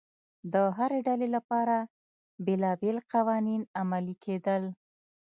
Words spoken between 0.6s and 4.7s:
هرې ډلې لپاره بېلابېل قوانین عملي کېدل